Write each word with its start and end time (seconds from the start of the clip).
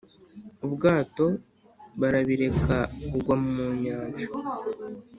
ubwato 0.65 1.25
barabireka 1.99 2.77
bugwa 3.09 3.35
mu 3.43 3.65
nyanja 3.81 4.27